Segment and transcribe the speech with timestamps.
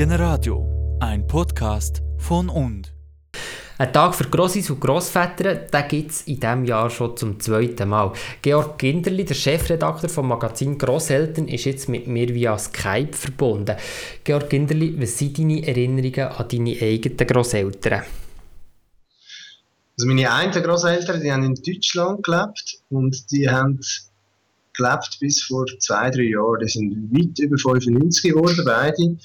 [0.00, 2.90] Generadio, ein Podcast von und.
[3.76, 7.90] Ein Tag für Grossis und Grossväter, den gibt es in diesem Jahr schon zum zweiten
[7.90, 8.14] Mal.
[8.40, 13.76] Georg Ginderli, der Chefredakteur vom Magazin Grosseltern, ist jetzt mit mir via Skype verbunden.
[14.24, 18.04] Georg Ginderli, was sind deine Erinnerungen an deine eigenen Grosseltern?
[19.98, 23.78] Also meine einen Grosseltern, die haben in Deutschland gelebt und die haben
[24.72, 26.60] gelebt bis vor zwei, drei Jahren.
[26.62, 29.18] Die sind weit über 95 geworden, beide.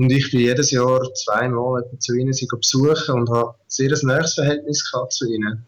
[0.00, 4.90] Und ich bin jedes Jahr zweimal zu ihnen besuchen und habe ein sehr nahes Verhältnis
[4.90, 5.66] gehabt zu ihnen.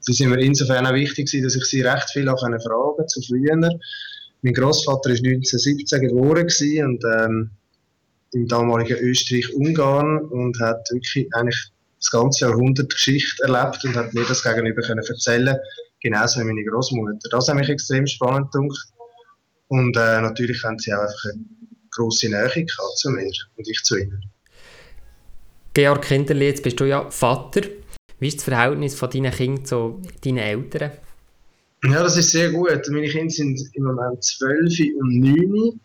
[0.00, 3.56] Sie sind mir insofern auch wichtig, dass ich sie recht viel auch fragen zu früher.
[4.42, 6.46] Mein Großvater war 1917 geboren
[6.84, 7.50] und ähm,
[8.32, 14.26] im damaligen Österreich-Ungarn und hat wirklich eigentlich das ganze Jahrhundert Geschichte erlebt und hat mir
[14.26, 15.56] das gegenüber können erzählen
[16.02, 17.30] genauso wie meine Großmutter.
[17.30, 18.88] Das hat mich extrem spannend gedacht.
[19.68, 21.24] Und äh, natürlich haben sie auch einfach
[22.00, 24.22] grosse Nähe gehabt zu mir und ich zu ihnen.
[25.74, 27.62] Georg Kinderli, jetzt bist du ja Vater.
[28.18, 30.90] Wie ist das Verhältnis von deinen Kindern zu deinen Eltern?
[31.84, 32.86] Ja, das ist sehr gut.
[32.90, 35.80] Meine Kinder sind im Moment 12 und 9.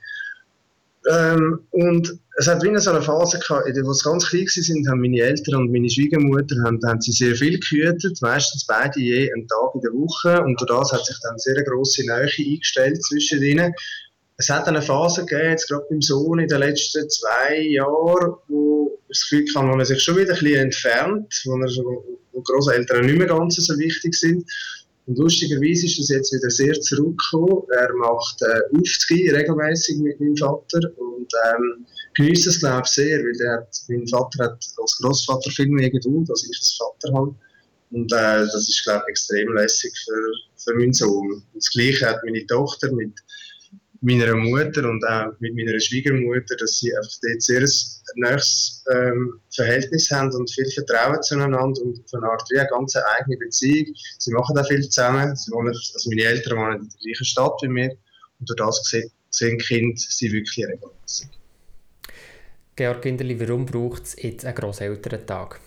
[1.07, 4.89] Ähm, und es hat wie so eine Phase gehabt, in der sie ganz klein waren,
[4.89, 9.31] haben meine Eltern und meine Schwiegermutter haben, haben sie sehr viel gehütet, meistens beide je
[9.31, 10.43] einen Tag in der Woche.
[10.43, 13.73] Und durch das hat sich dann eine sehr grosse Nähe eingestellt zwischen ihnen.
[14.37, 18.99] Es hat eine Phase gegeben, jetzt gerade beim Sohn in den letzten zwei Jahren, wo
[19.07, 21.69] das Gefühl hatte, wo er sich schon wieder ein bisschen entfernt, wo, er,
[22.33, 24.43] wo Großeltern nicht mehr ganz so wichtig sind.
[25.05, 27.63] Und lustigerweise ist das jetzt wieder sehr zurückgekommen.
[27.77, 33.19] Er macht äh, Aufzüge regelmäßig mit meinem Vater und ähm, genießt es, glaube ich, sehr,
[33.19, 37.35] weil hat, mein Vater hat als Großvater viel mehr Geduld, als ich als Vater habe.
[37.91, 41.33] Und äh, das ist, glaube ich, extrem lässig für, für meinen Sohn.
[41.33, 43.13] Und das Gleiche hat meine Tochter mit
[44.01, 49.39] meiner Mutter und auch mit meiner Schwiegermutter, dass sie einfach dort sehr ein nahes ähm,
[49.53, 53.93] Verhältnis haben und viel Vertrauen zueinander und auf eine Art wie eine ganz eigene Beziehung.
[54.19, 55.35] Sie machen da viel zusammen.
[55.35, 57.91] Sie wohnen, also meine Eltern wohnen in der gleichen Stadt wie mir
[58.39, 58.91] und durch das
[59.29, 61.27] sehen Kinder sie wirklich regelmäßig.
[62.75, 65.59] Georg Kinderli, warum braucht es jetzt einen Grosselterntag?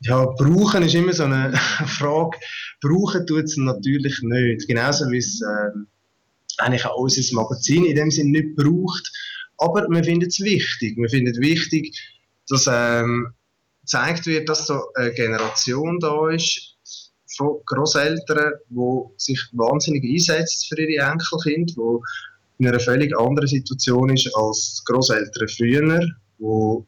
[0.00, 1.52] Ja, brauchen ist immer so eine
[1.86, 2.38] Frage.
[2.80, 4.68] Brauchen tut es natürlich nicht.
[4.68, 5.86] Genauso wie es ähm,
[6.58, 9.12] eigentlich auch unser Magazin in dem Sinne nicht braucht.
[9.58, 10.96] Aber wir finden es wichtig.
[10.96, 11.96] Wir finden es wichtig,
[12.48, 13.32] dass ähm,
[13.82, 16.76] gezeigt wird, dass so eine Generation da ist
[17.36, 24.10] von Großeltern, die sich wahnsinnig einsetzt für ihre Enkelkinder, die in einer völlig anderen Situation
[24.10, 26.00] ist als Großeltern früher,
[26.38, 26.84] die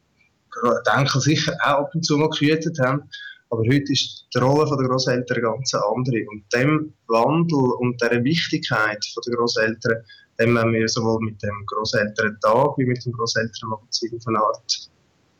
[0.85, 3.03] die Enkel sicher auch ab und zu mal gehütet haben.
[3.49, 6.25] Aber heute ist die Rolle der Großeltern ganz andere.
[6.29, 10.03] Und dem Wandel und der Wichtigkeit der Großeltern,
[10.39, 14.89] dem wollen wir sowohl mit dem Großelterntag wie mit dem Großelternmagazin von Art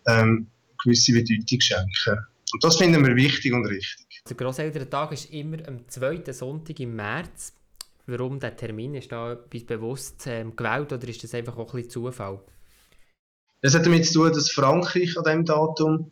[0.07, 0.47] ähm,
[0.83, 2.17] gewisse Bedeutung schenken.
[2.53, 4.23] Und das finden wir wichtig und richtig.
[4.29, 7.53] Der Großelterntag ist immer am zweiten Sonntag im März.
[8.05, 8.95] Warum der Termin?
[8.95, 12.39] Ist da etwas bewusst ähm, gewählt oder ist das einfach auch ein bisschen Zufall?
[13.61, 16.11] Das hat damit zu tun, dass Frankreich an diesem Datum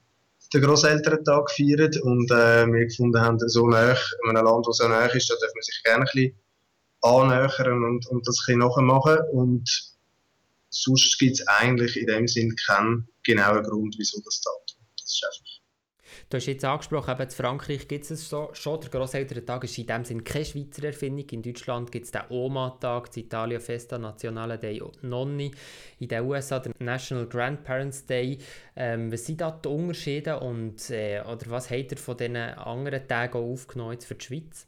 [0.55, 3.91] den Grosselterntag feiert und äh, wir gefunden haben, so nah,
[4.23, 6.39] in einem Land, das so nah ist, da darf man sich gerne ein bisschen
[7.01, 9.95] annähern und, und das ein bisschen nachmachen und
[10.69, 14.85] sonst gibt es eigentlich in dem Sinn keinen genauen Grund, wieso das Datum.
[14.99, 15.54] Das ist einfach
[16.27, 18.81] Du hast jetzt angesprochen, eben in Frankreich gibt es so, schon.
[18.81, 21.27] Der Grosselterntag ist in dem Sinne keine Schweizer Erfindung.
[21.29, 25.51] In Deutschland gibt es den OMA-Tag, in Italien Festa Nazionale dei Nonni,
[25.99, 28.39] in den USA der National Grandparents Day.
[28.75, 33.07] Ähm, was sind da die Unterschiede und äh, oder was habt ihr von diesen anderen
[33.07, 34.65] Tagen aufgenommen für die Schweiz?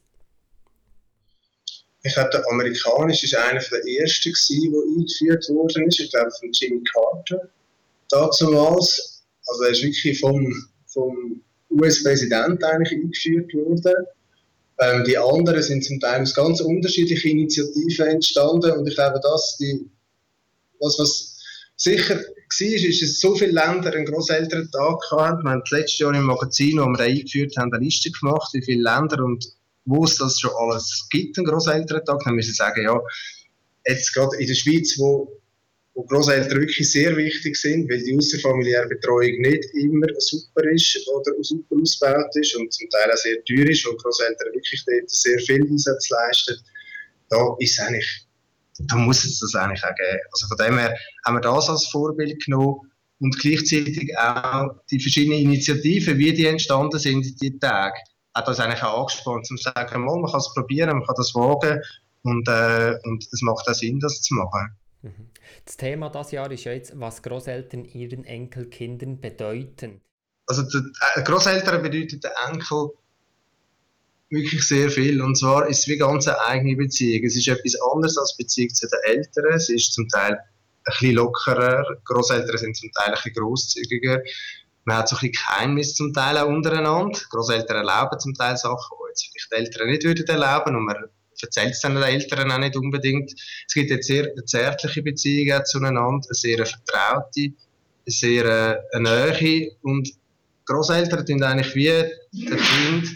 [2.04, 5.84] Ich glaube, der amerikanische war einer der ersten, der eingeführt wurde.
[5.88, 7.48] Ich glaube, von Jimmy Carter.
[8.10, 13.94] Damals, also er ist wirklich vom, vom US-Präsident eigentlich eingeführt worden.
[14.80, 19.56] Ähm, die anderen sind zum Teil aus ganz unterschiedlichen Initiativen entstanden und ich glaube, dass
[19.58, 19.88] die,
[20.80, 21.38] das, was
[21.76, 22.22] sicher war,
[22.60, 25.44] ist, dass so viele Länder einen Grosselterntag hatten.
[25.44, 28.82] Wir haben letztes Jahr im Magazin, wo wir eingeführt haben, eine Liste gemacht, wie viele
[28.82, 29.44] Länder und
[29.84, 32.20] wo es das schon alles gibt, einen Grosselterntag.
[32.24, 33.00] Dann müssen wir sagen, ja,
[33.86, 35.37] jetzt gerade in der Schweiz, wo
[35.98, 41.32] wo Großeltern wirklich sehr wichtig sind, weil die außerfamiliäre Betreuung nicht immer super ist oder
[41.40, 45.40] super ausgebaut ist und zum Teil auch sehr teuer ist und Großeltern wirklich dort sehr
[45.40, 46.54] viel Einsatz leisten.
[47.30, 48.28] Da ist eigentlich,
[48.86, 50.20] da muss es das eigentlich auch geben.
[50.30, 50.96] Also von dem her
[51.26, 57.00] haben wir das als Vorbild genommen und gleichzeitig auch die verschiedenen Initiativen, wie die entstanden
[57.00, 57.98] sind in diesen Tagen,
[58.36, 61.34] hat das eigentlich auch angespannt, um zu sagen, man kann es probieren, man kann das
[61.34, 61.82] wagen
[62.22, 64.78] und, äh, und es macht auch Sinn, das zu machen.
[65.64, 70.00] Das Thema dieses Jahr ist ja jetzt, was Großeltern ihren Enkelkindern bedeuten.
[70.46, 72.90] Also äh, Großeltern bedeuten den Enkel
[74.30, 75.22] wirklich sehr viel.
[75.22, 77.24] Und zwar ist es wie ganz eine eigene Beziehung.
[77.24, 79.52] Es ist etwas anderes als Beziehung zu den Eltern.
[79.54, 80.38] Es ist zum Teil ein
[80.84, 81.84] bisschen lockerer.
[82.04, 84.22] Großeltern sind zum Teil ein bisschen grosszügiger.
[84.84, 87.18] Man hat so ein bisschen Geheimnis zum Teil auch untereinander.
[87.30, 90.96] Großeltern erlauben zum Teil Sachen, die jetzt vielleicht die Eltern nicht würden erlauben man
[91.42, 93.32] erzählt es den Eltern auch nicht unbedingt.
[93.66, 97.54] Es gibt jetzt sehr zärtliche Beziehung zueinander, eine sehr vertraute, eine
[98.06, 100.08] sehr äh, eine und
[100.68, 103.08] Großeltern tun eigentlich wie der Kind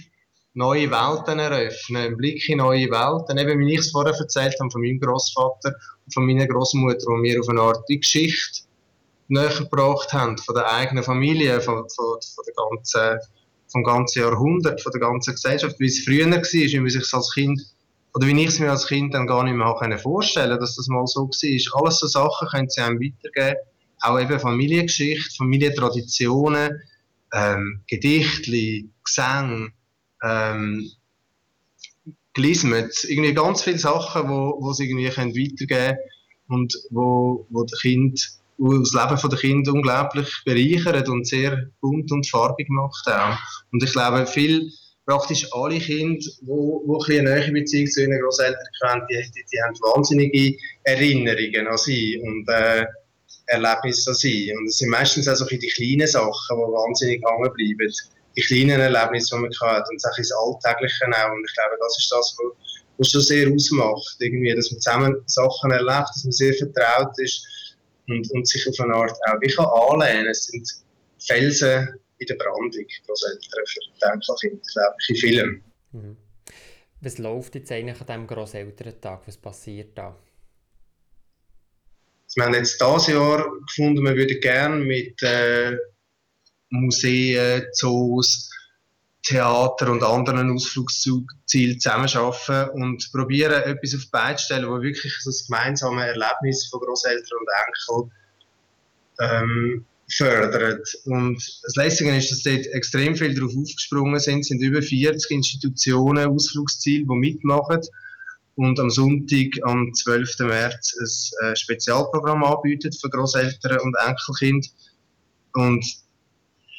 [0.54, 3.38] neue Welten eröffnen, einen Blick in neue Welten.
[3.38, 5.74] Eben, wie ich es vorher erzählt habe von meinem Großvater
[6.04, 8.62] und von meiner Großmutter, wo mir auf eine Art die Geschichte
[9.28, 13.18] näher gebracht haben, von der eigenen Familie, von, von, von der ganzen,
[13.68, 17.32] vom ganzen Jahrhundert, von der ganzen Gesellschaft, wie es früher war, wie man sich als
[17.32, 17.62] Kind
[18.14, 21.06] oder wie ich es mir als Kind dann gar nicht mehr vorstellen dass das mal
[21.06, 21.82] so war.
[21.82, 23.58] Alles so Sachen können sie einem weitergeben.
[24.00, 26.82] Auch eben Familiengeschichte, Familientraditionen,
[27.32, 29.72] ähm, Gedichte, Gesang,
[30.22, 30.90] ähm,
[32.34, 35.98] Glismet, irgendwie ganz viele Sachen, wo, wo sie irgendwie können weitergeben
[36.48, 38.28] und wo, wo der Kind,
[38.58, 43.38] wo das Leben der Kinder unglaublich bereichert und sehr bunt und farbig macht auch.
[43.70, 44.72] Und ich glaube, viel,
[45.06, 49.62] praktisch alle Kinder, die, die eine nähere Beziehung zu ihren Großeltern haben, die, die, die,
[49.62, 52.84] haben wahnsinnige Erinnerungen an sie und äh,
[53.46, 54.54] Erlebnisse an sie.
[54.56, 57.92] Und es sind meistens auch so die kleinen Sachen, die wahnsinnig hängen bleiben.
[58.36, 61.32] Die kleinen Erlebnisse, die man hat und ins Alltägliche auch.
[61.32, 62.56] Und ich glaube, das ist das, was,
[62.98, 64.16] was schon sehr ausmacht.
[64.20, 67.44] Irgendwie, dass man zusammen Sachen erlebt, dass man sehr vertraut ist
[68.08, 70.28] und, und sich auf eine Art auch wie kann anlehnen.
[70.28, 70.66] Es sind
[71.18, 71.88] Felsen
[72.22, 73.80] in der Brandung, Großeltern für
[74.12, 75.64] Enkelkinder, glaube ich, in Filmen.
[75.92, 76.16] Mhm.
[77.00, 79.26] Was läuft jetzt eigentlich an diesem Grosselterntag?
[79.26, 80.16] Was passiert da?
[82.34, 85.76] Wir haben jetzt dieses Jahr gefunden, wir würden gerne mit äh,
[86.70, 88.50] Museen, Zoos,
[89.22, 95.14] Theater und anderen Ausflugszielen zusammenarbeiten und probieren, etwas auf die Beine zu stellen, wo wirklich
[95.24, 98.10] das gemeinsame Erlebnis von Großeltern und Enkel
[99.20, 99.86] ähm,
[100.16, 100.88] fördert.
[101.04, 104.40] Und das Lässige ist, dass dort extrem viel darauf aufgesprungen sind.
[104.40, 107.80] Es sind über 40 Institutionen, Ausflugsziele, die mitmachen
[108.54, 110.40] und am Sonntag, am 12.
[110.40, 110.94] März,
[111.40, 114.68] ein äh, Spezialprogramm anbieten für Großeltern und Enkelkind.
[115.54, 115.84] Und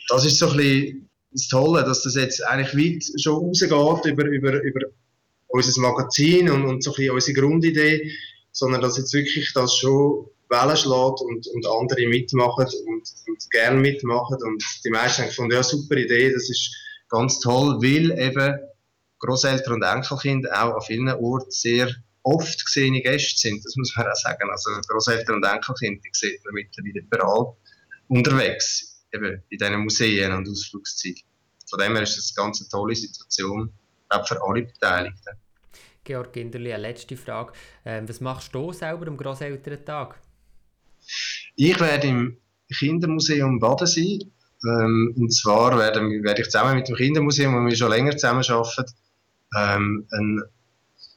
[0.09, 3.71] das ist so ein bisschen das Tolle, dass das jetzt eigentlich weit schon rausgeht
[4.11, 4.81] über, über, über
[5.47, 8.11] unser Magazin und, und so ein bisschen unsere Grundidee,
[8.51, 13.79] sondern dass jetzt wirklich das schon Wellen schlägt und, und andere mitmachen und, und gerne
[13.79, 14.37] mitmachen.
[14.41, 16.75] Und die meisten haben gefunden, ja, super Idee, das ist
[17.09, 18.59] ganz toll, weil eben
[19.19, 21.89] Großeltern und Enkelkinder auch an vielen Orten sehr
[22.23, 24.49] oft gesehene Gäste sind, das muss man auch sagen.
[24.49, 27.53] Also Großeltern und Enkelkinder, sieht man mittlerweile überall
[28.07, 31.21] unterwegs, eben in diesen Museen und Ausflugszielen.
[31.69, 33.71] Von dem her ist das eine ganz tolle Situation,
[34.09, 35.37] auch für alle Beteiligten.
[36.03, 37.53] Georg Ginderli, eine letzte Frage.
[37.85, 40.19] Ähm, was machst du selber am Grosselterntag?
[41.55, 42.37] Ich werde im
[42.77, 44.19] Kindermuseum Baden sein.
[44.65, 48.43] Ähm, und zwar werde, werde, ich zusammen mit dem Kindermuseum, wo wir schon länger zusammen
[48.47, 48.93] arbeiten,
[49.57, 50.41] ähm, ein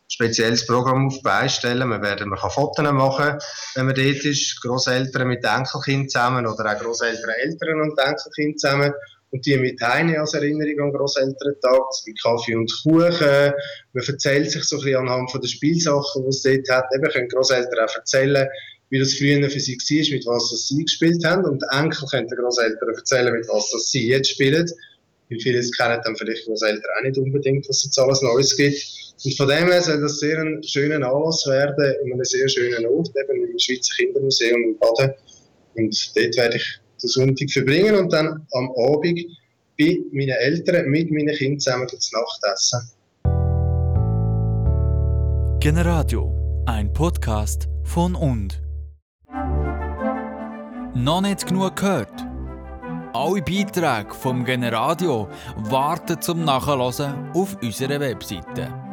[0.09, 1.88] spezielles Programm auf beistellen.
[1.88, 3.38] Man, werden, man kann Fotos machen,
[3.75, 8.93] wenn man dort ist, Großeltern mit Enkelkind zusammen oder auch Großeltern, Eltern und Enkelkind zusammen.
[9.31, 13.52] Und die mit heine als Erinnerung an Grosselterntag, mit Kaffee und Kuchen.
[13.93, 16.85] Man erzählt sich so ein bisschen anhand von den Spielsachen, die es dort hat.
[16.95, 18.49] Eben können Grosseltern auch erzählen,
[18.90, 21.45] wie das früher für sie war, mit was sie gespielt haben.
[21.45, 24.71] Und Enkel können den Großeltern erzählen, mit was sie jetzt spielen.
[25.28, 28.81] Wie viele kennen dann vielleicht Großeltern auch nicht unbedingt, was es jetzt alles Neues gibt.
[29.25, 32.87] Und von dem her soll das sehr ein schöner Anlass werden, und einen sehr schönen
[32.87, 35.14] Ort, eben im Schweizer Kindermuseum in Baden.
[35.75, 39.21] Und dort werde ich den Sonntag verbringen und dann am Abend
[39.78, 42.90] bei meinen Eltern mit meinen Kindern zusammen das Nachtessen.
[45.61, 48.65] Generadio, ein Podcast von und.
[50.97, 52.25] Noch nicht genug gehört?
[53.12, 58.86] Alle Beiträge vom Generadio warten zum Nachhören auf unserer Webseite